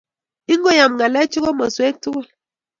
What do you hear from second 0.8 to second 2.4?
ng'alechu komoswek tugul.